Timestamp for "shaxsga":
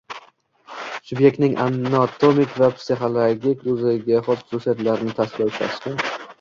5.65-6.23